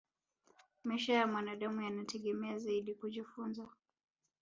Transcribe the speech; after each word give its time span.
maisha 0.83 1.13
ya 1.13 1.27
mwanadamu 1.27 1.81
yanategemea 1.81 2.57
zaidi 2.57 2.95
kujifunza 2.95 3.67